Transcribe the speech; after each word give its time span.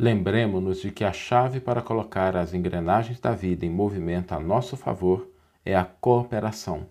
Lembremos-nos 0.00 0.80
de 0.80 0.92
que 0.92 1.02
a 1.02 1.12
chave 1.12 1.58
para 1.58 1.82
colocar 1.82 2.36
as 2.36 2.54
engrenagens 2.54 3.18
da 3.18 3.32
vida 3.32 3.66
em 3.66 3.70
movimento 3.70 4.32
a 4.32 4.38
nosso 4.38 4.76
favor 4.76 5.28
é 5.64 5.74
a 5.74 5.84
cooperação. 5.84 6.86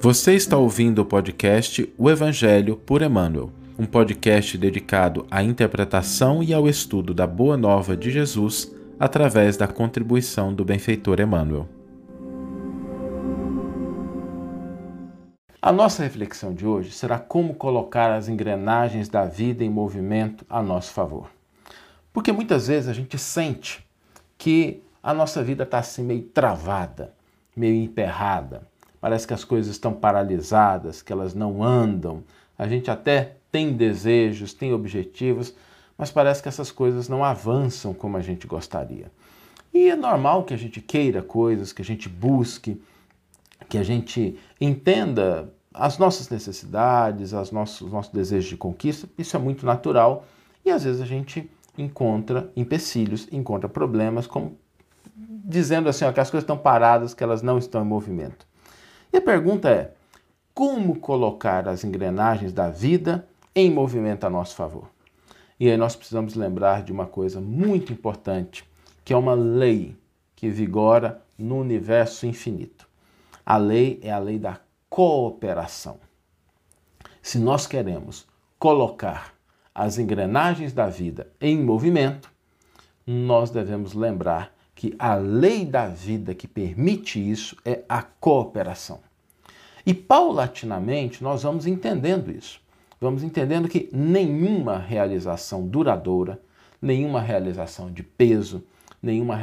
Você 0.00 0.32
está 0.32 0.56
ouvindo 0.56 1.00
o 1.02 1.04
podcast 1.04 1.92
O 1.98 2.08
Evangelho 2.08 2.76
por 2.76 3.02
Emmanuel, 3.02 3.52
um 3.78 3.84
podcast 3.84 4.56
dedicado 4.56 5.26
à 5.30 5.42
interpretação 5.42 6.42
e 6.42 6.54
ao 6.54 6.66
estudo 6.66 7.12
da 7.12 7.26
Boa 7.26 7.58
Nova 7.58 7.94
de 7.94 8.10
Jesus 8.10 8.74
através 8.98 9.58
da 9.58 9.68
contribuição 9.68 10.54
do 10.54 10.64
benfeitor 10.64 11.20
Emmanuel. 11.20 11.68
A 15.62 15.70
nossa 15.70 16.02
reflexão 16.02 16.54
de 16.54 16.66
hoje 16.66 16.90
será 16.90 17.18
como 17.18 17.52
colocar 17.52 18.14
as 18.14 18.28
engrenagens 18.28 19.10
da 19.10 19.26
vida 19.26 19.62
em 19.62 19.68
movimento 19.68 20.42
a 20.48 20.62
nosso 20.62 20.90
favor. 20.90 21.30
Porque 22.14 22.32
muitas 22.32 22.68
vezes 22.68 22.88
a 22.88 22.94
gente 22.94 23.18
sente 23.18 23.86
que 24.38 24.82
a 25.02 25.12
nossa 25.12 25.42
vida 25.42 25.64
está 25.64 25.80
assim 25.80 26.02
meio 26.02 26.22
travada, 26.22 27.12
meio 27.54 27.74
emperrada. 27.74 28.66
Parece 29.02 29.26
que 29.26 29.34
as 29.34 29.44
coisas 29.44 29.72
estão 29.72 29.92
paralisadas, 29.92 31.02
que 31.02 31.12
elas 31.12 31.34
não 31.34 31.62
andam. 31.62 32.24
A 32.56 32.66
gente 32.66 32.90
até 32.90 33.36
tem 33.52 33.74
desejos, 33.74 34.54
tem 34.54 34.72
objetivos, 34.72 35.54
mas 35.98 36.10
parece 36.10 36.42
que 36.42 36.48
essas 36.48 36.72
coisas 36.72 37.06
não 37.06 37.22
avançam 37.22 37.92
como 37.92 38.16
a 38.16 38.22
gente 38.22 38.46
gostaria. 38.46 39.12
E 39.74 39.90
é 39.90 39.96
normal 39.96 40.44
que 40.44 40.54
a 40.54 40.58
gente 40.58 40.80
queira 40.80 41.20
coisas, 41.20 41.70
que 41.70 41.82
a 41.82 41.84
gente 41.84 42.08
busque, 42.08 42.80
que 43.68 43.78
a 43.78 43.82
gente 43.82 44.38
entenda 44.60 45.52
as 45.72 45.98
nossas 45.98 46.28
necessidades, 46.28 47.32
as 47.32 47.52
nossos, 47.52 47.80
os 47.82 47.92
nossos 47.92 48.12
desejos 48.12 48.48
de 48.48 48.56
conquista, 48.56 49.08
isso 49.16 49.36
é 49.36 49.38
muito 49.40 49.64
natural 49.64 50.26
e 50.64 50.70
às 50.70 50.84
vezes 50.84 51.00
a 51.00 51.06
gente 51.06 51.50
encontra 51.78 52.50
empecilhos, 52.56 53.28
encontra 53.30 53.68
problemas, 53.68 54.26
como 54.26 54.58
dizendo 55.14 55.88
assim 55.88 56.04
ó, 56.04 56.12
que 56.12 56.20
as 56.20 56.30
coisas 56.30 56.44
estão 56.44 56.58
paradas, 56.58 57.14
que 57.14 57.22
elas 57.22 57.42
não 57.42 57.58
estão 57.58 57.82
em 57.82 57.86
movimento. 57.86 58.46
E 59.12 59.16
a 59.16 59.20
pergunta 59.20 59.70
é: 59.70 59.92
como 60.54 60.98
colocar 60.98 61.68
as 61.68 61.84
engrenagens 61.84 62.52
da 62.52 62.68
vida 62.68 63.26
em 63.54 63.70
movimento 63.70 64.24
a 64.24 64.30
nosso 64.30 64.54
favor? 64.54 64.90
E 65.58 65.70
aí 65.70 65.76
nós 65.76 65.94
precisamos 65.94 66.34
lembrar 66.34 66.82
de 66.82 66.92
uma 66.92 67.06
coisa 67.06 67.40
muito 67.40 67.92
importante, 67.92 68.64
que 69.04 69.12
é 69.12 69.16
uma 69.16 69.34
lei 69.34 69.96
que 70.34 70.48
vigora 70.48 71.22
no 71.38 71.58
universo 71.58 72.26
infinito. 72.26 72.88
A 73.44 73.56
lei 73.56 73.98
é 74.02 74.10
a 74.10 74.18
lei 74.18 74.38
da 74.38 74.60
cooperação. 74.88 75.98
Se 77.22 77.38
nós 77.38 77.66
queremos 77.66 78.26
colocar 78.58 79.34
as 79.74 79.98
engrenagens 79.98 80.72
da 80.72 80.88
vida 80.88 81.28
em 81.40 81.62
movimento, 81.62 82.30
nós 83.06 83.50
devemos 83.50 83.94
lembrar 83.94 84.54
que 84.74 84.94
a 84.98 85.14
lei 85.14 85.64
da 85.64 85.88
vida 85.88 86.34
que 86.34 86.48
permite 86.48 87.18
isso 87.18 87.56
é 87.64 87.82
a 87.88 88.02
cooperação. 88.02 89.00
E 89.84 89.92
paulatinamente 89.92 91.22
nós 91.22 91.42
vamos 91.42 91.66
entendendo 91.66 92.30
isso. 92.30 92.60
Vamos 93.00 93.22
entendendo 93.22 93.68
que 93.68 93.88
nenhuma 93.92 94.78
realização 94.78 95.66
duradoura, 95.66 96.40
nenhuma 96.80 97.20
realização 97.20 97.90
de 97.90 98.02
peso, 98.02 98.62
nenhuma 99.02 99.36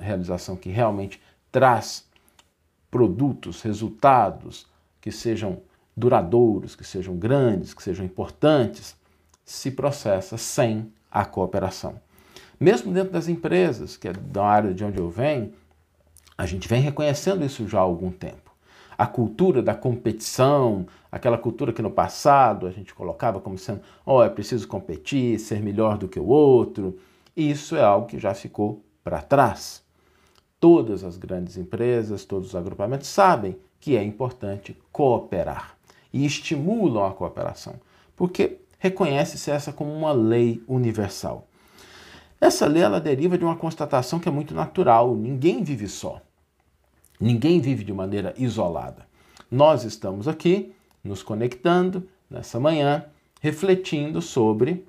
realização 0.00 0.56
que 0.56 0.70
realmente 0.70 1.20
traz 1.50 2.06
produtos, 2.92 3.62
resultados 3.62 4.66
que 5.00 5.10
sejam 5.10 5.62
duradouros, 5.96 6.76
que 6.76 6.84
sejam 6.84 7.16
grandes, 7.16 7.72
que 7.72 7.82
sejam 7.82 8.04
importantes, 8.04 8.94
se 9.46 9.70
processa 9.70 10.36
sem 10.36 10.92
a 11.10 11.24
cooperação. 11.24 11.98
Mesmo 12.60 12.92
dentro 12.92 13.10
das 13.10 13.28
empresas, 13.28 13.96
que 13.96 14.08
é 14.08 14.12
da 14.12 14.44
área 14.44 14.74
de 14.74 14.84
onde 14.84 14.98
eu 14.98 15.08
venho, 15.08 15.54
a 16.36 16.44
gente 16.44 16.68
vem 16.68 16.82
reconhecendo 16.82 17.44
isso 17.44 17.66
já 17.66 17.78
há 17.78 17.82
algum 17.82 18.10
tempo. 18.10 18.52
A 18.96 19.06
cultura 19.06 19.62
da 19.62 19.74
competição, 19.74 20.86
aquela 21.10 21.38
cultura 21.38 21.72
que 21.72 21.80
no 21.80 21.90
passado 21.90 22.66
a 22.66 22.70
gente 22.70 22.94
colocava 22.94 23.40
como 23.40 23.56
sendo, 23.56 23.80
ó, 24.04 24.18
oh, 24.18 24.22
é 24.22 24.28
preciso 24.28 24.68
competir, 24.68 25.40
ser 25.40 25.62
melhor 25.62 25.96
do 25.96 26.08
que 26.08 26.20
o 26.20 26.26
outro, 26.26 26.98
isso 27.34 27.74
é 27.74 27.82
algo 27.82 28.06
que 28.06 28.18
já 28.18 28.34
ficou 28.34 28.84
para 29.02 29.22
trás 29.22 29.81
todas 30.62 31.02
as 31.02 31.16
grandes 31.16 31.56
empresas, 31.56 32.24
todos 32.24 32.50
os 32.50 32.54
agrupamentos 32.54 33.08
sabem 33.08 33.56
que 33.80 33.96
é 33.96 34.04
importante 34.04 34.78
cooperar 34.92 35.76
e 36.12 36.24
estimulam 36.24 37.04
a 37.04 37.10
cooperação, 37.10 37.74
porque 38.16 38.58
reconhece-se 38.78 39.50
essa 39.50 39.72
como 39.72 39.92
uma 39.92 40.12
lei 40.12 40.62
universal. 40.68 41.48
Essa 42.40 42.66
lei 42.66 42.80
ela 42.80 43.00
deriva 43.00 43.36
de 43.36 43.44
uma 43.44 43.56
constatação 43.56 44.20
que 44.20 44.28
é 44.28 44.30
muito 44.30 44.54
natural, 44.54 45.16
ninguém 45.16 45.64
vive 45.64 45.88
só. 45.88 46.22
Ninguém 47.18 47.60
vive 47.60 47.82
de 47.82 47.92
maneira 47.92 48.32
isolada. 48.38 49.04
Nós 49.50 49.82
estamos 49.82 50.28
aqui 50.28 50.72
nos 51.02 51.24
conectando 51.24 52.08
nessa 52.30 52.60
manhã, 52.60 53.06
refletindo 53.40 54.22
sobre 54.22 54.86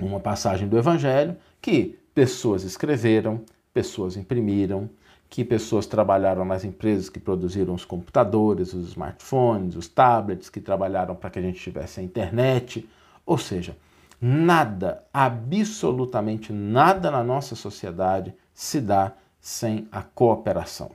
uma 0.00 0.20
passagem 0.20 0.68
do 0.68 0.78
evangelho 0.78 1.36
que 1.60 1.98
pessoas 2.14 2.62
escreveram, 2.62 3.40
pessoas 3.72 4.16
imprimiram, 4.16 4.88
que 5.28 5.44
pessoas 5.44 5.86
trabalharam 5.86 6.44
nas 6.44 6.62
empresas 6.62 7.08
que 7.08 7.18
produziram 7.18 7.72
os 7.72 7.86
computadores, 7.86 8.74
os 8.74 8.88
smartphones, 8.88 9.76
os 9.76 9.88
tablets, 9.88 10.50
que 10.50 10.60
trabalharam 10.60 11.14
para 11.14 11.30
que 11.30 11.38
a 11.38 11.42
gente 11.42 11.58
tivesse 11.58 12.00
a 12.00 12.02
internet. 12.02 12.86
Ou 13.24 13.38
seja, 13.38 13.74
nada, 14.20 15.02
absolutamente 15.12 16.52
nada 16.52 17.10
na 17.10 17.24
nossa 17.24 17.54
sociedade 17.54 18.34
se 18.52 18.78
dá 18.78 19.12
sem 19.40 19.88
a 19.90 20.02
cooperação. 20.02 20.90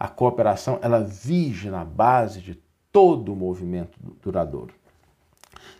A 0.00 0.08
cooperação, 0.08 0.78
ela 0.80 1.00
vige 1.00 1.68
na 1.68 1.84
base 1.84 2.40
de 2.40 2.58
todo 2.90 3.34
o 3.34 3.36
movimento 3.36 3.98
duradouro. 4.22 4.72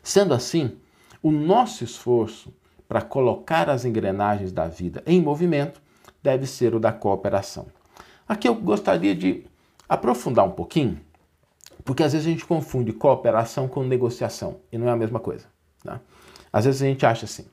Sendo 0.02 0.34
assim, 0.34 0.76
o 1.22 1.30
nosso 1.30 1.84
esforço 1.84 2.52
para 2.86 3.00
colocar 3.00 3.70
as 3.70 3.84
engrenagens 3.84 4.52
da 4.52 4.68
vida 4.68 5.02
em 5.06 5.22
movimento 5.22 5.80
deve 6.22 6.46
ser 6.46 6.74
o 6.74 6.80
da 6.80 6.92
cooperação. 6.92 7.66
Aqui 8.28 8.48
eu 8.48 8.54
gostaria 8.54 9.14
de 9.14 9.44
aprofundar 9.88 10.44
um 10.44 10.50
pouquinho, 10.50 11.00
porque 11.84 12.02
às 12.02 12.12
vezes 12.12 12.26
a 12.26 12.30
gente 12.30 12.44
confunde 12.44 12.92
cooperação 12.92 13.66
com 13.66 13.82
negociação 13.82 14.56
e 14.70 14.76
não 14.76 14.88
é 14.88 14.90
a 14.90 14.96
mesma 14.96 15.18
coisa. 15.20 15.46
Tá? 15.82 16.00
Às 16.52 16.64
vezes 16.64 16.82
a 16.82 16.86
gente 16.86 17.06
acha 17.06 17.24
assim: 17.24 17.46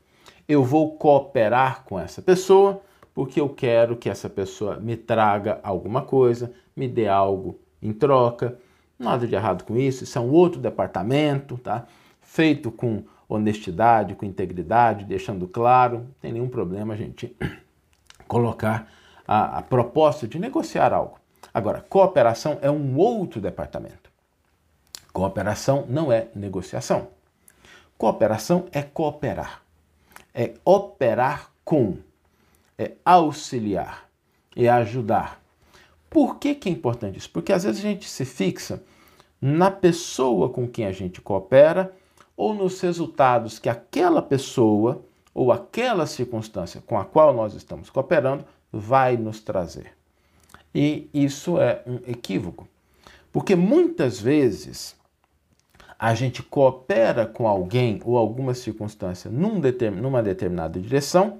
eu 0.47 0.63
vou 0.63 0.97
cooperar 0.97 1.83
com 1.85 1.99
essa 1.99 2.21
pessoa 2.21 2.81
porque 3.13 3.39
eu 3.39 3.47
quero 3.47 3.95
que 3.95 4.09
essa 4.09 4.29
pessoa 4.29 4.77
me 4.77 4.97
traga 4.97 5.61
alguma 5.63 6.01
coisa, 6.01 6.51
me 6.75 6.85
dê 6.85 7.07
algo 7.07 7.57
em 7.81 7.93
troca. 7.93 8.59
Nada 8.99 9.25
de 9.25 9.33
errado 9.33 9.63
com 9.63 9.77
isso, 9.77 10.03
isso 10.03 10.17
é 10.17 10.21
um 10.21 10.31
outro 10.31 10.59
departamento, 10.59 11.57
tá? 11.57 11.85
Feito 12.21 12.69
com 12.69 13.03
honestidade, 13.27 14.15
com 14.15 14.25
integridade, 14.25 15.05
deixando 15.05 15.47
claro, 15.47 15.99
não 15.99 16.15
tem 16.21 16.33
nenhum 16.33 16.49
problema 16.49 16.93
a 16.93 16.97
gente 16.97 17.35
colocar 18.27 18.91
a, 19.27 19.59
a 19.59 19.61
proposta 19.61 20.27
de 20.27 20.39
negociar 20.39 20.93
algo. 20.93 21.19
Agora, 21.53 21.81
cooperação 21.81 22.57
é 22.61 22.69
um 22.69 22.97
outro 22.97 23.39
departamento. 23.39 24.11
Cooperação 25.13 25.85
não 25.87 26.11
é 26.11 26.27
negociação. 26.35 27.07
Cooperação 27.97 28.67
é 28.73 28.81
cooperar, 28.83 29.61
é 30.33 30.55
operar 30.65 31.49
com, 31.63 31.97
é 32.77 32.91
auxiliar, 33.05 34.09
é 34.53 34.67
ajudar. 34.67 35.39
Por 36.09 36.35
que, 36.37 36.53
que 36.55 36.67
é 36.67 36.71
importante 36.73 37.17
isso? 37.17 37.29
Porque 37.29 37.53
às 37.53 37.63
vezes 37.63 37.79
a 37.79 37.87
gente 37.87 38.09
se 38.09 38.25
fixa 38.25 38.83
na 39.41 39.71
pessoa 39.71 40.49
com 40.49 40.67
quem 40.67 40.85
a 40.85 40.91
gente 40.91 41.21
coopera 41.21 41.93
ou 42.35 42.53
nos 42.53 42.81
resultados 42.81 43.59
que 43.59 43.69
aquela 43.69 44.21
pessoa 44.21 45.01
ou 45.35 45.51
aquela 45.51 46.07
circunstância 46.07 46.81
com 46.87 46.97
a 46.97 47.03
qual 47.03 47.33
nós 47.33 47.53
estamos 47.53 47.89
cooperando 47.89 48.45
vai 48.71 49.17
nos 49.17 49.41
trazer. 49.41 49.91
E 50.73 51.09
isso 51.13 51.59
é 51.59 51.83
um 51.85 51.95
equívoco, 52.07 52.65
porque 53.33 53.53
muitas 53.55 54.19
vezes 54.19 54.95
a 55.99 56.13
gente 56.13 56.41
coopera 56.41 57.25
com 57.25 57.47
alguém 57.47 58.01
ou 58.05 58.17
alguma 58.17 58.53
circunstância 58.53 59.29
num 59.29 59.61
numa 60.01 60.23
determinada 60.23 60.79
direção 60.79 61.39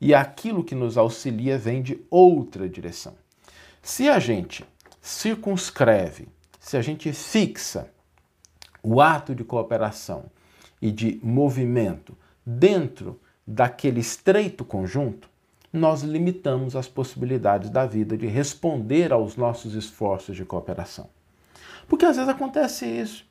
e 0.00 0.14
aquilo 0.14 0.64
que 0.64 0.74
nos 0.74 0.96
auxilia 0.96 1.58
vem 1.58 1.82
de 1.82 2.00
outra 2.10 2.68
direção. 2.68 3.14
Se 3.82 4.08
a 4.08 4.18
gente 4.18 4.64
circunscreve, 5.00 6.28
se 6.58 6.76
a 6.76 6.82
gente 6.82 7.12
fixa 7.12 7.90
o 8.82 9.00
ato 9.00 9.34
de 9.34 9.44
cooperação 9.44 10.24
e 10.80 10.90
de 10.90 11.18
movimento 11.22 12.16
dentro 12.44 13.18
daquele 13.46 14.00
estreito 14.00 14.64
conjunto, 14.64 15.28
nós 15.72 16.02
limitamos 16.02 16.76
as 16.76 16.86
possibilidades 16.86 17.68
da 17.68 17.84
vida 17.84 18.16
de 18.16 18.26
responder 18.26 19.12
aos 19.12 19.36
nossos 19.36 19.74
esforços 19.74 20.36
de 20.36 20.44
cooperação. 20.44 21.08
Porque 21.88 22.04
às 22.04 22.16
vezes 22.16 22.30
acontece 22.30 22.86
isso. 22.86 23.26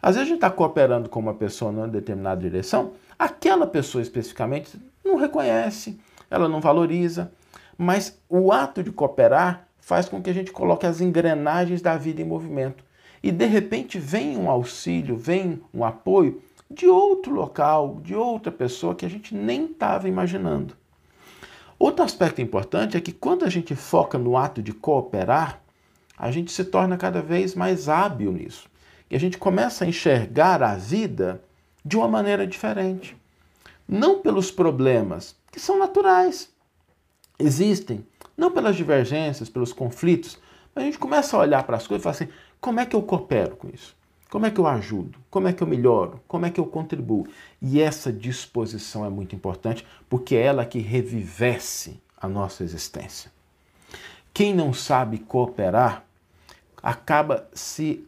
Às 0.00 0.16
vezes 0.16 0.22
a 0.22 0.30
gente 0.30 0.36
está 0.36 0.50
cooperando 0.50 1.08
com 1.08 1.20
uma 1.20 1.34
pessoa 1.34 1.70
numa 1.70 1.88
determinada 1.88 2.40
direção, 2.40 2.92
aquela 3.18 3.66
pessoa 3.66 4.02
especificamente 4.02 4.78
não 5.04 5.16
reconhece, 5.16 5.98
ela 6.30 6.48
não 6.48 6.60
valoriza, 6.60 7.30
mas 7.76 8.18
o 8.28 8.50
ato 8.52 8.82
de 8.82 8.90
cooperar 8.90 9.68
faz 9.78 10.08
com 10.08 10.22
que 10.22 10.30
a 10.30 10.34
gente 10.34 10.52
coloque 10.52 10.86
as 10.86 11.00
engrenagens 11.00 11.82
da 11.82 11.96
vida 11.96 12.22
em 12.22 12.24
movimento. 12.24 12.82
E 13.22 13.30
de 13.30 13.46
repente 13.46 13.98
vem 13.98 14.36
um 14.36 14.50
auxílio, 14.50 15.16
vem 15.16 15.62
um 15.72 15.84
apoio 15.84 16.42
de 16.74 16.86
outro 16.86 17.32
local, 17.32 18.00
de 18.02 18.14
outra 18.14 18.52
pessoa 18.52 18.94
que 18.94 19.06
a 19.06 19.08
gente 19.08 19.34
nem 19.34 19.66
estava 19.66 20.08
imaginando. 20.08 20.76
Outro 21.78 22.04
aspecto 22.04 22.40
importante 22.40 22.96
é 22.96 23.00
que 23.00 23.12
quando 23.12 23.44
a 23.44 23.50
gente 23.50 23.74
foca 23.74 24.18
no 24.18 24.36
ato 24.36 24.62
de 24.62 24.72
cooperar, 24.72 25.60
a 26.16 26.30
gente 26.30 26.52
se 26.52 26.64
torna 26.64 26.96
cada 26.96 27.20
vez 27.20 27.54
mais 27.54 27.88
hábil 27.88 28.32
nisso. 28.32 28.68
E 29.10 29.16
a 29.16 29.20
gente 29.20 29.38
começa 29.38 29.84
a 29.84 29.88
enxergar 29.88 30.62
a 30.62 30.76
vida 30.76 31.42
de 31.84 31.96
uma 31.96 32.08
maneira 32.08 32.46
diferente. 32.46 33.16
Não 33.86 34.20
pelos 34.20 34.50
problemas, 34.50 35.36
que 35.52 35.60
são 35.60 35.78
naturais, 35.78 36.48
existem, 37.38 38.04
não 38.36 38.50
pelas 38.50 38.76
divergências, 38.76 39.48
pelos 39.48 39.72
conflitos, 39.72 40.38
mas 40.74 40.82
a 40.82 40.86
gente 40.86 40.98
começa 40.98 41.36
a 41.36 41.40
olhar 41.40 41.62
para 41.64 41.76
as 41.76 41.86
coisas 41.86 42.02
e 42.02 42.04
falar 42.04 42.14
assim: 42.14 42.28
como 42.60 42.80
é 42.80 42.86
que 42.86 42.96
eu 42.96 43.02
coopero 43.02 43.56
com 43.56 43.68
isso? 43.68 43.94
Como 44.34 44.46
é 44.46 44.50
que 44.50 44.58
eu 44.58 44.66
ajudo? 44.66 45.16
Como 45.30 45.46
é 45.46 45.52
que 45.52 45.62
eu 45.62 45.66
melhoro? 45.66 46.20
Como 46.26 46.44
é 46.44 46.50
que 46.50 46.58
eu 46.58 46.66
contribuo? 46.66 47.24
E 47.62 47.80
essa 47.80 48.12
disposição 48.12 49.06
é 49.06 49.08
muito 49.08 49.32
importante 49.36 49.86
porque 50.10 50.34
é 50.34 50.42
ela 50.42 50.66
que 50.66 50.80
revivesse 50.80 52.02
a 52.20 52.26
nossa 52.26 52.64
existência. 52.64 53.30
Quem 54.32 54.52
não 54.52 54.72
sabe 54.72 55.18
cooperar 55.18 56.04
acaba 56.82 57.48
se 57.54 58.04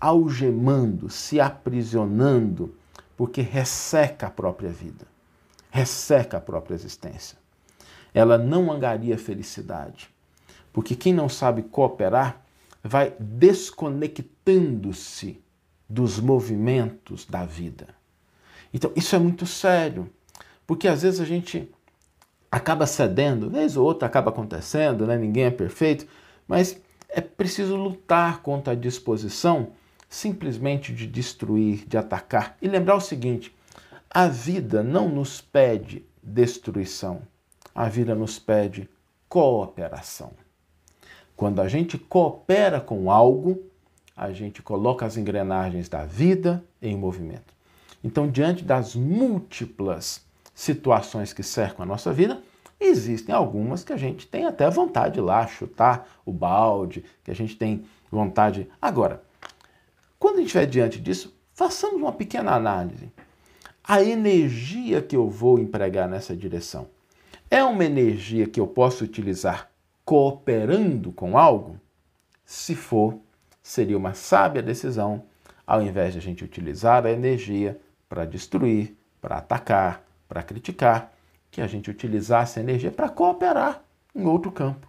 algemando, 0.00 1.10
se 1.10 1.40
aprisionando, 1.40 2.72
porque 3.16 3.40
resseca 3.40 4.28
a 4.28 4.30
própria 4.30 4.70
vida, 4.70 5.08
resseca 5.72 6.36
a 6.36 6.40
própria 6.40 6.76
existência. 6.76 7.36
Ela 8.14 8.38
não 8.38 8.70
angaria 8.70 9.18
felicidade, 9.18 10.08
porque 10.72 10.94
quem 10.94 11.12
não 11.12 11.28
sabe 11.28 11.64
cooperar 11.64 12.45
vai 12.86 13.14
desconectando-se 13.18 15.42
dos 15.88 16.20
movimentos 16.20 17.26
da 17.26 17.44
vida. 17.44 17.88
Então, 18.72 18.90
isso 18.96 19.14
é 19.14 19.18
muito 19.18 19.46
sério, 19.46 20.10
porque 20.66 20.88
às 20.88 21.02
vezes 21.02 21.20
a 21.20 21.24
gente 21.24 21.70
acaba 22.50 22.86
cedendo, 22.86 23.50
vez 23.50 23.76
ou 23.76 23.84
outra 23.84 24.06
acaba 24.06 24.30
acontecendo, 24.30 25.06
né? 25.06 25.16
ninguém 25.16 25.44
é 25.44 25.50
perfeito, 25.50 26.06
mas 26.46 26.80
é 27.08 27.20
preciso 27.20 27.76
lutar 27.76 28.42
contra 28.42 28.72
a 28.72 28.76
disposição 28.76 29.72
simplesmente 30.08 30.92
de 30.92 31.06
destruir, 31.06 31.86
de 31.86 31.96
atacar. 31.96 32.56
E 32.60 32.68
lembrar 32.68 32.96
o 32.96 33.00
seguinte: 33.00 33.54
a 34.10 34.28
vida 34.28 34.82
não 34.82 35.08
nos 35.08 35.40
pede 35.40 36.04
destruição, 36.22 37.22
a 37.74 37.88
vida 37.88 38.14
nos 38.14 38.38
pede 38.38 38.88
cooperação. 39.28 40.32
Quando 41.36 41.60
a 41.60 41.68
gente 41.68 41.98
coopera 41.98 42.80
com 42.80 43.10
algo, 43.10 43.62
a 44.16 44.32
gente 44.32 44.62
coloca 44.62 45.04
as 45.04 45.18
engrenagens 45.18 45.86
da 45.88 46.06
vida 46.06 46.64
em 46.80 46.96
movimento. 46.96 47.54
Então, 48.02 48.30
diante 48.30 48.64
das 48.64 48.94
múltiplas 48.94 50.24
situações 50.54 51.34
que 51.34 51.42
cercam 51.42 51.82
a 51.82 51.86
nossa 51.86 52.10
vida, 52.10 52.40
existem 52.80 53.34
algumas 53.34 53.84
que 53.84 53.92
a 53.92 53.96
gente 53.98 54.26
tem 54.26 54.46
até 54.46 54.70
vontade 54.70 55.14
de 55.14 55.20
lá 55.20 55.46
chutar 55.46 56.08
o 56.24 56.32
balde, 56.32 57.04
que 57.22 57.30
a 57.30 57.34
gente 57.34 57.54
tem 57.54 57.84
vontade. 58.10 58.66
Agora, 58.80 59.22
quando 60.18 60.36
a 60.36 60.38
gente 60.38 60.46
estiver 60.46 60.66
diante 60.66 60.98
disso, 60.98 61.36
façamos 61.52 62.00
uma 62.00 62.12
pequena 62.12 62.52
análise. 62.54 63.12
A 63.84 64.02
energia 64.02 65.02
que 65.02 65.14
eu 65.14 65.28
vou 65.28 65.58
empregar 65.58 66.08
nessa 66.08 66.34
direção 66.34 66.88
é 67.50 67.62
uma 67.62 67.84
energia 67.84 68.46
que 68.46 68.58
eu 68.58 68.66
posso 68.66 69.04
utilizar 69.04 69.70
cooperando 70.06 71.10
com 71.10 71.36
algo? 71.36 71.80
Se 72.44 72.76
for, 72.76 73.18
seria 73.60 73.98
uma 73.98 74.14
sábia 74.14 74.62
decisão, 74.62 75.24
ao 75.66 75.82
invés 75.82 76.12
de 76.12 76.20
a 76.20 76.22
gente 76.22 76.44
utilizar 76.44 77.04
a 77.04 77.10
energia 77.10 77.78
para 78.08 78.24
destruir, 78.24 78.96
para 79.20 79.38
atacar, 79.38 80.06
para 80.28 80.44
criticar, 80.44 81.12
que 81.50 81.60
a 81.60 81.66
gente 81.66 81.90
utilizasse 81.90 82.60
a 82.60 82.62
energia 82.62 82.92
para 82.92 83.08
cooperar 83.08 83.82
em 84.14 84.24
outro 84.24 84.52
campo. 84.52 84.88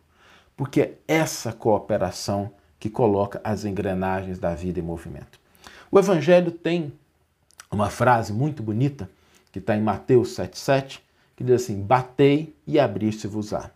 Porque 0.56 0.82
é 0.82 0.94
essa 1.08 1.52
cooperação 1.52 2.52
que 2.80 2.90
coloca 2.90 3.42
as 3.44 3.66
engrenagens 3.66 4.38
da 4.38 4.54
vida 4.54 4.80
em 4.80 4.84
movimento. 4.84 5.40
O 5.90 5.98
Evangelho 5.98 6.52
tem 6.52 6.94
uma 7.72 7.90
frase 7.90 8.32
muito 8.32 8.62
bonita, 8.62 9.10
que 9.52 9.58
está 9.58 9.76
em 9.76 9.82
Mateus 9.82 10.38
7,7, 10.38 11.00
que 11.36 11.44
diz 11.44 11.64
assim: 11.64 11.82
Batei 11.82 12.56
e 12.68 12.80
abriste-vos-á. 12.80 13.72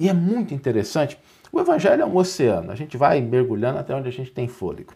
E 0.00 0.08
é 0.08 0.14
muito 0.14 0.54
interessante. 0.54 1.18
O 1.52 1.60
Evangelho 1.60 2.02
é 2.02 2.06
um 2.06 2.16
oceano, 2.16 2.72
a 2.72 2.74
gente 2.74 2.96
vai 2.96 3.20
mergulhando 3.20 3.78
até 3.78 3.94
onde 3.94 4.08
a 4.08 4.12
gente 4.12 4.30
tem 4.30 4.48
fôlego. 4.48 4.94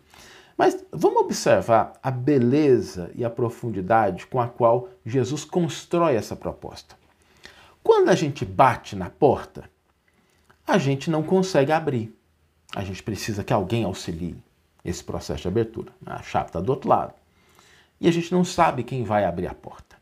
Mas 0.57 0.83
vamos 0.91 1.21
observar 1.21 1.93
a 2.03 2.11
beleza 2.11 3.11
e 3.15 3.25
a 3.25 3.29
profundidade 3.29 4.27
com 4.27 4.41
a 4.41 4.49
qual 4.49 4.89
Jesus 5.05 5.45
constrói 5.45 6.15
essa 6.15 6.35
proposta. 6.35 6.97
Quando 7.83 8.09
a 8.09 8.15
gente 8.15 8.47
bate 8.47 8.97
na 8.97 9.11
porta, 9.11 9.69
a 10.67 10.79
gente 10.79 11.11
não 11.11 11.23
consegue 11.23 11.71
abrir. 11.71 12.17
A 12.75 12.83
gente 12.83 13.03
precisa 13.03 13.45
que 13.45 13.53
alguém 13.53 13.85
auxilie 13.85 14.37
esse 14.83 15.05
processo 15.05 15.43
de 15.43 15.49
abertura. 15.49 15.93
A 16.07 16.23
chave 16.23 16.47
está 16.47 16.61
do 16.61 16.71
outro 16.71 16.89
lado. 16.89 17.13
E 18.01 18.09
a 18.09 18.13
gente 18.13 18.33
não 18.33 18.45
sabe 18.45 18.85
quem 18.85 19.05
vai 19.05 19.25
abrir 19.25 19.49
a 19.49 19.55
porta. 19.55 19.97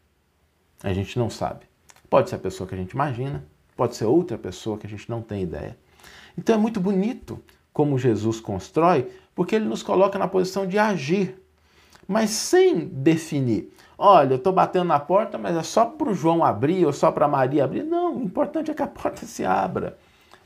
A 0.82 0.92
gente 0.92 1.18
não 1.18 1.28
sabe. 1.28 1.66
Pode 2.08 2.28
ser 2.28 2.36
a 2.36 2.38
pessoa 2.38 2.68
que 2.68 2.74
a 2.74 2.78
gente 2.78 2.92
imagina, 2.92 3.44
pode 3.82 3.96
ser 3.96 4.04
outra 4.04 4.38
pessoa 4.38 4.78
que 4.78 4.86
a 4.86 4.88
gente 4.90 5.10
não 5.10 5.20
tem 5.20 5.42
ideia. 5.42 5.76
Então 6.38 6.54
é 6.54 6.58
muito 6.58 6.78
bonito 6.78 7.42
como 7.72 7.98
Jesus 7.98 8.38
constrói, 8.38 9.10
porque 9.34 9.56
ele 9.56 9.64
nos 9.64 9.82
coloca 9.82 10.16
na 10.20 10.28
posição 10.28 10.68
de 10.68 10.78
agir, 10.78 11.34
mas 12.06 12.30
sem 12.30 12.86
definir. 12.86 13.72
Olha, 13.98 14.34
eu 14.34 14.36
estou 14.36 14.52
batendo 14.52 14.84
na 14.84 15.00
porta, 15.00 15.36
mas 15.36 15.56
é 15.56 15.64
só 15.64 15.84
para 15.84 16.08
o 16.08 16.14
João 16.14 16.44
abrir 16.44 16.86
ou 16.86 16.92
só 16.92 17.10
para 17.10 17.26
Maria 17.26 17.64
abrir. 17.64 17.82
Não, 17.82 18.18
o 18.18 18.22
importante 18.22 18.70
é 18.70 18.74
que 18.74 18.82
a 18.82 18.86
porta 18.86 19.26
se 19.26 19.44
abra. 19.44 19.98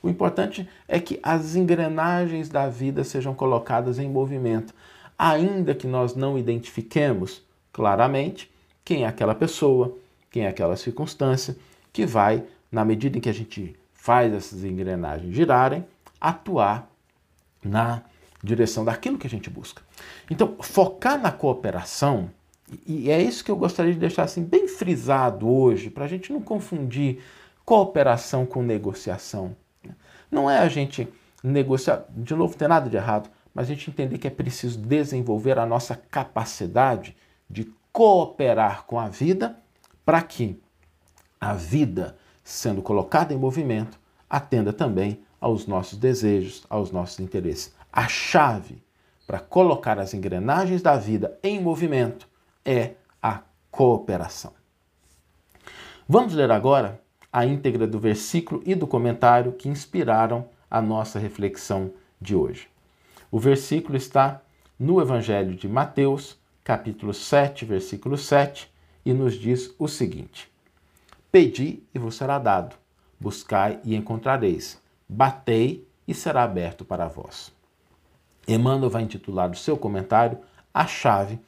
O 0.02 0.08
importante 0.08 0.66
é 0.88 0.98
que 0.98 1.20
as 1.22 1.56
engrenagens 1.56 2.48
da 2.48 2.70
vida 2.70 3.04
sejam 3.04 3.34
colocadas 3.34 3.98
em 3.98 4.08
movimento, 4.08 4.72
ainda 5.18 5.74
que 5.74 5.86
nós 5.86 6.14
não 6.14 6.38
identifiquemos 6.38 7.42
claramente 7.70 8.50
quem 8.82 9.04
é 9.04 9.06
aquela 9.06 9.34
pessoa, 9.34 9.94
quem 10.30 10.46
é 10.46 10.48
aquela 10.48 10.74
circunstância 10.74 11.54
que 11.92 12.06
vai 12.06 12.42
na 12.76 12.84
medida 12.84 13.16
em 13.16 13.22
que 13.22 13.30
a 13.30 13.34
gente 13.34 13.74
faz 13.94 14.34
essas 14.34 14.62
engrenagens 14.62 15.34
girarem, 15.34 15.82
atuar 16.20 16.90
na 17.64 18.02
direção 18.44 18.84
daquilo 18.84 19.16
que 19.16 19.26
a 19.26 19.30
gente 19.30 19.48
busca. 19.48 19.80
Então, 20.30 20.56
focar 20.60 21.18
na 21.18 21.32
cooperação, 21.32 22.30
e 22.86 23.10
é 23.10 23.20
isso 23.20 23.42
que 23.42 23.50
eu 23.50 23.56
gostaria 23.56 23.94
de 23.94 23.98
deixar 23.98 24.24
assim 24.24 24.44
bem 24.44 24.68
frisado 24.68 25.48
hoje, 25.48 25.88
para 25.88 26.04
a 26.04 26.08
gente 26.08 26.30
não 26.30 26.42
confundir 26.42 27.22
cooperação 27.64 28.44
com 28.44 28.62
negociação. 28.62 29.56
Não 30.30 30.50
é 30.50 30.58
a 30.58 30.68
gente 30.68 31.08
negociar, 31.42 32.04
de 32.10 32.34
novo, 32.34 32.52
não 32.52 32.58
tem 32.58 32.68
nada 32.68 32.90
de 32.90 32.96
errado, 32.98 33.30
mas 33.54 33.70
a 33.70 33.72
gente 33.72 33.88
entender 33.88 34.18
que 34.18 34.26
é 34.26 34.30
preciso 34.30 34.78
desenvolver 34.78 35.58
a 35.58 35.64
nossa 35.64 35.96
capacidade 35.96 37.16
de 37.48 37.72
cooperar 37.90 38.84
com 38.84 39.00
a 39.00 39.08
vida 39.08 39.56
para 40.04 40.20
que 40.20 40.60
a 41.40 41.54
vida 41.54 42.18
sendo 42.46 42.80
colocada 42.80 43.34
em 43.34 43.36
movimento, 43.36 43.98
atenda 44.30 44.72
também 44.72 45.20
aos 45.40 45.66
nossos 45.66 45.98
desejos, 45.98 46.64
aos 46.70 46.92
nossos 46.92 47.18
interesses. 47.18 47.74
A 47.92 48.06
chave 48.06 48.80
para 49.26 49.40
colocar 49.40 49.98
as 49.98 50.14
engrenagens 50.14 50.80
da 50.80 50.96
vida 50.96 51.36
em 51.42 51.60
movimento 51.60 52.28
é 52.64 52.92
a 53.20 53.42
cooperação. 53.68 54.52
Vamos 56.08 56.34
ler 56.34 56.52
agora 56.52 57.00
a 57.32 57.44
íntegra 57.44 57.84
do 57.84 57.98
versículo 57.98 58.62
e 58.64 58.76
do 58.76 58.86
comentário 58.86 59.52
que 59.52 59.68
inspiraram 59.68 60.48
a 60.70 60.80
nossa 60.80 61.18
reflexão 61.18 61.90
de 62.20 62.36
hoje. 62.36 62.68
O 63.28 63.40
versículo 63.40 63.96
está 63.96 64.40
no 64.78 65.00
Evangelho 65.00 65.56
de 65.56 65.68
Mateus, 65.68 66.38
capítulo 66.62 67.12
7, 67.12 67.64
versículo 67.64 68.16
7, 68.16 68.72
e 69.04 69.12
nos 69.12 69.34
diz 69.34 69.74
o 69.80 69.88
seguinte: 69.88 70.48
Pedi 71.30 71.82
e 71.94 71.98
vos 71.98 72.14
será 72.16 72.38
dado, 72.38 72.76
buscai 73.18 73.80
e 73.84 73.94
encontrareis, 73.94 74.80
batei 75.08 75.86
e 76.06 76.14
será 76.14 76.44
aberto 76.44 76.84
para 76.84 77.08
vós. 77.08 77.52
Emmanuel 78.46 78.90
vai 78.90 79.02
intitular 79.02 79.50
o 79.50 79.56
seu 79.56 79.76
comentário 79.76 80.38
A 80.72 80.86
Chave, 80.86 81.40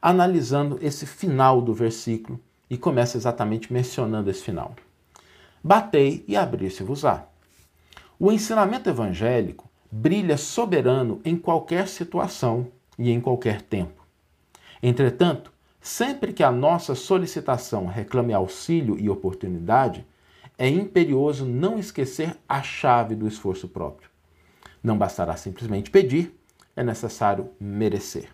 analisando 0.00 0.78
esse 0.82 1.06
final 1.06 1.62
do 1.62 1.72
versículo 1.72 2.38
e 2.68 2.76
começa 2.76 3.16
exatamente 3.16 3.72
mencionando 3.72 4.30
esse 4.30 4.42
final. 4.42 4.74
Batei 5.62 6.24
e 6.26 6.36
abrir-se-vos-á. 6.36 7.26
O 8.18 8.30
ensinamento 8.30 8.90
evangélico 8.90 9.70
brilha 9.90 10.36
soberano 10.36 11.20
em 11.24 11.36
qualquer 11.36 11.88
situação 11.88 12.68
e 12.98 13.10
em 13.10 13.20
qualquer 13.20 13.62
tempo. 13.62 14.02
Entretanto, 14.82 15.52
sempre 15.82 16.32
que 16.32 16.44
a 16.44 16.52
nossa 16.52 16.94
solicitação 16.94 17.86
reclame 17.86 18.32
auxílio 18.32 18.96
e 18.98 19.10
oportunidade, 19.10 20.06
é 20.56 20.68
imperioso 20.68 21.44
não 21.44 21.76
esquecer 21.76 22.36
a 22.48 22.62
chave 22.62 23.16
do 23.16 23.26
esforço 23.26 23.66
próprio. 23.66 24.08
Não 24.82 24.96
bastará 24.96 25.36
simplesmente 25.36 25.90
pedir, 25.90 26.38
é 26.76 26.84
necessário 26.84 27.50
merecer. 27.60 28.28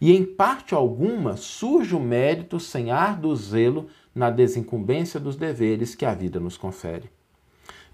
E 0.00 0.12
em 0.12 0.24
parte 0.24 0.74
alguma 0.74 1.36
surge 1.36 1.94
o 1.94 2.00
mérito 2.00 2.58
sem 2.58 2.90
ar 2.90 3.16
do 3.16 3.34
zelo 3.34 3.86
na 4.12 4.28
desincumbência 4.28 5.20
dos 5.20 5.36
deveres 5.36 5.94
que 5.94 6.04
a 6.04 6.14
vida 6.14 6.40
nos 6.40 6.56
confere. 6.56 7.10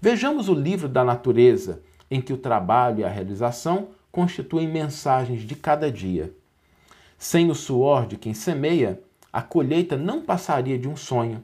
Vejamos 0.01 0.49
o 0.49 0.53
livro 0.53 0.89
da 0.89 1.03
natureza, 1.03 1.81
em 2.09 2.19
que 2.19 2.33
o 2.33 2.37
trabalho 2.37 2.99
e 2.99 3.03
a 3.03 3.09
realização 3.09 3.89
constituem 4.11 4.67
mensagens 4.67 5.41
de 5.41 5.55
cada 5.55 5.91
dia. 5.91 6.33
Sem 7.23 7.49
o 7.49 7.55
suor 7.55 8.05
de 8.05 8.17
quem 8.17 8.33
semeia, 8.33 9.01
a 9.31 9.41
colheita 9.41 9.95
não 9.95 10.21
passaria 10.21 10.77
de 10.77 10.89
um 10.89 10.97
sonho, 10.97 11.41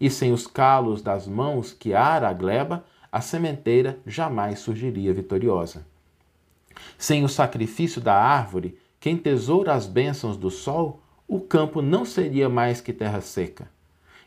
e 0.00 0.10
sem 0.10 0.32
os 0.32 0.44
calos 0.44 1.02
das 1.02 1.28
mãos 1.28 1.72
que 1.72 1.94
ara 1.94 2.28
a 2.28 2.32
gleba, 2.32 2.84
a 3.12 3.20
sementeira 3.20 4.00
jamais 4.04 4.58
surgiria 4.58 5.14
vitoriosa. 5.14 5.86
Sem 6.98 7.22
o 7.22 7.28
sacrifício 7.28 8.00
da 8.00 8.12
árvore, 8.12 8.76
quem 8.98 9.16
tesoura 9.16 9.72
as 9.72 9.86
bênçãos 9.86 10.36
do 10.36 10.50
sol, 10.50 11.00
o 11.28 11.38
campo 11.38 11.80
não 11.80 12.04
seria 12.04 12.48
mais 12.48 12.80
que 12.80 12.92
terra 12.92 13.20
seca. 13.20 13.70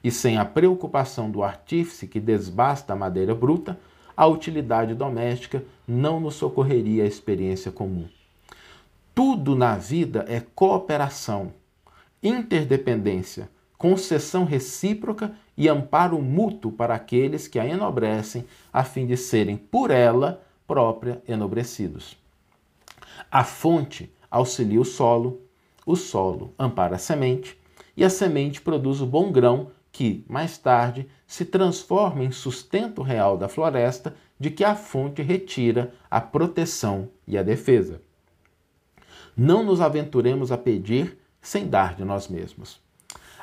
E 0.02 0.10
sem 0.10 0.38
a 0.38 0.46
preocupação 0.46 1.30
do 1.30 1.44
artífice 1.44 2.08
que 2.08 2.22
desbasta 2.22 2.94
a 2.94 2.96
madeira 2.96 3.36
bruta, 3.36 3.78
a 4.16 4.26
utilidade 4.26 4.96
doméstica 4.96 5.66
não 5.86 6.22
nos 6.22 6.36
socorreria 6.36 7.04
à 7.04 7.06
experiência 7.06 7.74
comum. 7.74 8.08
Tudo 9.16 9.56
na 9.56 9.76
vida 9.76 10.26
é 10.28 10.40
cooperação, 10.40 11.54
interdependência, 12.22 13.48
concessão 13.78 14.44
recíproca 14.44 15.36
e 15.56 15.70
amparo 15.70 16.20
mútuo 16.20 16.72
para 16.72 16.96
aqueles 16.96 17.48
que 17.48 17.60
a 17.60 17.66
enobrecem, 17.66 18.44
a 18.72 18.84
fim 18.84 19.06
de 19.06 19.16
serem 19.16 19.56
por 19.56 19.92
ela 19.92 20.42
própria 20.66 21.22
enobrecidos. 21.28 22.18
A 23.30 23.44
fonte 23.44 24.12
auxilia 24.32 24.82
o 24.82 24.86
solo, 24.86 25.42
o 25.86 25.96
solo 25.96 26.52
ampara 26.58 26.96
a 26.96 27.00
semente, 27.00 27.56
e 27.96 28.04
a 28.04 28.10
semente 28.10 28.62
produz 28.62 29.00
o 29.00 29.06
bom 29.06 29.32
grão 29.32 29.70
que, 29.92 30.26
mais 30.28 30.58
tarde, 30.58 31.08
se 31.28 31.46
transforma 31.46 32.24
em 32.24 32.32
sustento 32.32 33.04
real 33.04 33.38
da 33.38 33.48
floresta 33.48 34.16
de 34.40 34.50
que 34.50 34.64
a 34.64 34.74
fonte 34.74 35.22
retira 35.22 35.94
a 36.10 36.20
proteção 36.20 37.10
e 37.28 37.38
a 37.38 37.44
defesa. 37.44 38.02
Não 39.36 39.64
nos 39.64 39.82
aventuremos 39.82 40.52
a 40.52 40.58
pedir 40.58 41.18
sem 41.42 41.68
dar 41.68 41.96
de 41.96 42.06
nós 42.06 42.28
mesmos. 42.28 42.80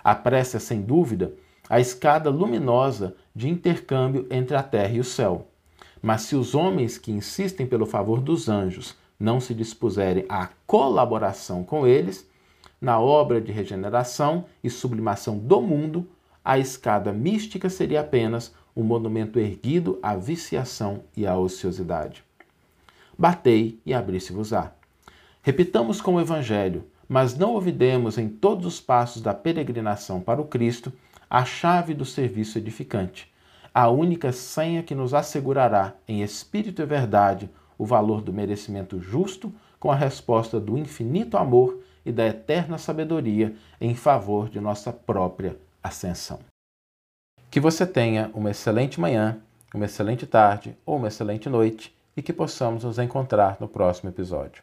A 0.02 0.14
prece 0.14 0.56
é, 0.56 0.60
sem 0.60 0.80
dúvida, 0.80 1.32
a 1.68 1.78
escada 1.78 2.30
luminosa 2.30 3.14
de 3.34 3.48
intercâmbio 3.48 4.26
entre 4.30 4.56
a 4.56 4.62
terra 4.62 4.94
e 4.94 5.00
o 5.00 5.04
céu. 5.04 5.46
Mas 6.02 6.22
se 6.22 6.34
os 6.34 6.54
homens 6.54 6.96
que 6.96 7.12
insistem 7.12 7.66
pelo 7.66 7.84
favor 7.86 8.20
dos 8.20 8.48
anjos 8.48 8.96
não 9.18 9.38
se 9.38 9.52
dispuserem 9.52 10.24
à 10.28 10.48
colaboração 10.66 11.62
com 11.62 11.86
eles, 11.86 12.26
na 12.80 12.98
obra 12.98 13.40
de 13.40 13.52
regeneração 13.52 14.46
e 14.64 14.70
sublimação 14.70 15.36
do 15.36 15.60
mundo, 15.60 16.08
a 16.42 16.58
escada 16.58 17.12
mística 17.12 17.68
seria 17.68 18.00
apenas 18.00 18.54
um 18.74 18.82
monumento 18.82 19.38
erguido 19.38 19.98
à 20.02 20.16
viciação 20.16 21.02
e 21.14 21.26
à 21.26 21.36
ociosidade. 21.36 22.24
Batei 23.18 23.78
e 23.84 23.92
abri-se-vos-á. 23.92 24.79
Repitamos 25.42 26.00
com 26.00 26.14
o 26.14 26.20
Evangelho, 26.20 26.84
mas 27.08 27.36
não 27.36 27.54
ouvidemos 27.54 28.18
em 28.18 28.28
todos 28.28 28.66
os 28.66 28.80
passos 28.80 29.22
da 29.22 29.32
peregrinação 29.32 30.20
para 30.20 30.40
o 30.40 30.46
Cristo 30.46 30.92
a 31.30 31.44
chave 31.44 31.94
do 31.94 32.04
serviço 32.04 32.58
edificante, 32.58 33.32
a 33.72 33.88
única 33.88 34.32
senha 34.32 34.82
que 34.82 34.94
nos 34.94 35.14
assegurará, 35.14 35.94
em 36.06 36.22
espírito 36.22 36.82
e 36.82 36.86
verdade, 36.86 37.48
o 37.78 37.86
valor 37.86 38.20
do 38.20 38.32
merecimento 38.32 39.00
justo 39.00 39.52
com 39.78 39.90
a 39.90 39.96
resposta 39.96 40.60
do 40.60 40.76
infinito 40.76 41.38
amor 41.38 41.80
e 42.04 42.12
da 42.12 42.26
eterna 42.26 42.76
sabedoria 42.76 43.54
em 43.80 43.94
favor 43.94 44.50
de 44.50 44.60
nossa 44.60 44.92
própria 44.92 45.56
ascensão. 45.82 46.40
Que 47.50 47.58
você 47.58 47.86
tenha 47.86 48.30
uma 48.34 48.50
excelente 48.50 49.00
manhã, 49.00 49.38
uma 49.74 49.86
excelente 49.86 50.26
tarde 50.26 50.76
ou 50.84 50.96
uma 50.96 51.08
excelente 51.08 51.48
noite 51.48 51.96
e 52.16 52.20
que 52.20 52.32
possamos 52.32 52.84
nos 52.84 52.98
encontrar 52.98 53.56
no 53.58 53.68
próximo 53.68 54.10
episódio. 54.10 54.62